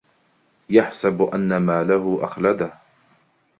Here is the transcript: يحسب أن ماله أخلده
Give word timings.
يحسب 0.69 1.21
أن 1.21 1.57
ماله 1.57 2.19
أخلده 2.23 2.73